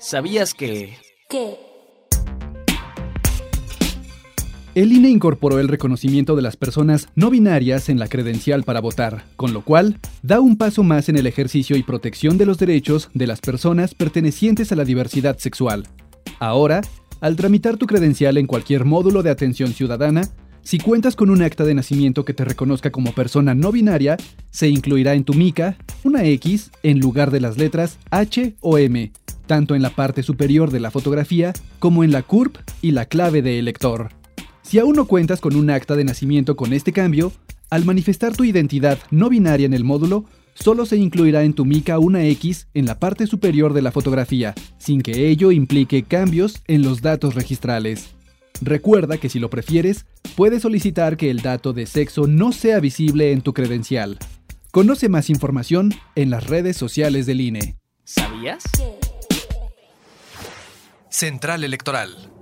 ¿Sabías 0.00 0.54
que... 0.54 0.96
¿Qué? 1.28 1.56
El 4.76 4.92
INE 4.92 5.08
incorporó 5.08 5.58
el 5.58 5.66
reconocimiento 5.66 6.36
de 6.36 6.42
las 6.42 6.56
personas 6.56 7.08
no 7.16 7.30
binarias 7.30 7.88
en 7.88 7.98
la 7.98 8.06
credencial 8.06 8.62
para 8.62 8.80
votar, 8.80 9.24
con 9.34 9.52
lo 9.52 9.62
cual 9.62 9.98
da 10.22 10.38
un 10.38 10.56
paso 10.56 10.84
más 10.84 11.08
en 11.08 11.16
el 11.16 11.26
ejercicio 11.26 11.76
y 11.76 11.82
protección 11.82 12.38
de 12.38 12.46
los 12.46 12.58
derechos 12.58 13.10
de 13.12 13.26
las 13.26 13.40
personas 13.40 13.96
pertenecientes 13.96 14.70
a 14.70 14.76
la 14.76 14.84
diversidad 14.84 15.36
sexual. 15.38 15.88
Ahora, 16.38 16.80
al 17.20 17.34
tramitar 17.34 17.76
tu 17.76 17.88
credencial 17.88 18.36
en 18.36 18.46
cualquier 18.46 18.84
módulo 18.84 19.24
de 19.24 19.30
atención 19.30 19.72
ciudadana, 19.72 20.22
si 20.62 20.78
cuentas 20.78 21.16
con 21.16 21.28
un 21.28 21.42
acta 21.42 21.64
de 21.64 21.74
nacimiento 21.74 22.24
que 22.24 22.34
te 22.34 22.44
reconozca 22.44 22.92
como 22.92 23.12
persona 23.12 23.56
no 23.56 23.72
binaria, 23.72 24.16
se 24.52 24.68
incluirá 24.68 25.14
en 25.14 25.24
tu 25.24 25.34
mica 25.34 25.76
una 26.04 26.24
X 26.24 26.70
en 26.84 27.00
lugar 27.00 27.32
de 27.32 27.40
las 27.40 27.58
letras 27.58 27.98
H 28.10 28.54
o 28.60 28.78
M, 28.78 29.10
tanto 29.48 29.74
en 29.74 29.82
la 29.82 29.90
parte 29.90 30.22
superior 30.22 30.70
de 30.70 30.78
la 30.78 30.92
fotografía 30.92 31.52
como 31.80 32.04
en 32.04 32.12
la 32.12 32.22
CURP 32.22 32.56
y 32.80 32.92
la 32.92 33.06
clave 33.06 33.42
de 33.42 33.58
elector. 33.58 34.10
Si 34.62 34.78
aún 34.78 34.94
no 34.94 35.06
cuentas 35.06 35.40
con 35.40 35.56
un 35.56 35.70
acta 35.70 35.96
de 35.96 36.04
nacimiento 36.04 36.54
con 36.54 36.72
este 36.72 36.92
cambio, 36.92 37.32
al 37.70 37.84
manifestar 37.84 38.36
tu 38.36 38.44
identidad 38.44 38.98
no 39.10 39.28
binaria 39.28 39.66
en 39.66 39.74
el 39.74 39.82
módulo, 39.82 40.24
solo 40.54 40.86
se 40.86 40.96
incluirá 40.96 41.42
en 41.42 41.54
tu 41.54 41.64
mica 41.64 41.98
una 41.98 42.24
X 42.26 42.68
en 42.74 42.86
la 42.86 42.98
parte 42.98 43.26
superior 43.26 43.72
de 43.72 43.82
la 43.82 43.92
fotografía, 43.92 44.54
sin 44.78 45.02
que 45.02 45.28
ello 45.28 45.50
implique 45.50 46.02
cambios 46.02 46.62
en 46.66 46.82
los 46.82 47.02
datos 47.02 47.34
registrales. 47.34 48.14
Recuerda 48.60 49.18
que 49.18 49.28
si 49.28 49.38
lo 49.38 49.50
prefieres, 49.50 50.06
puedes 50.36 50.62
solicitar 50.62 51.16
que 51.16 51.30
el 51.30 51.42
dato 51.42 51.72
de 51.72 51.86
sexo 51.86 52.26
no 52.26 52.52
sea 52.52 52.80
visible 52.80 53.32
en 53.32 53.40
tu 53.40 53.52
credencial. 53.54 54.18
Conoce 54.70 55.08
más 55.08 55.30
información 55.30 55.94
en 56.14 56.30
las 56.30 56.46
redes 56.46 56.76
sociales 56.76 57.26
del 57.26 57.40
INE. 57.40 57.76
¿Sabías? 58.04 58.64
Central 61.18 61.64
Electoral. 61.64 62.37